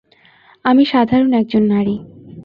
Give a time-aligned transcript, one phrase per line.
[0.65, 1.95] আমি সাধারণ একজন নারী।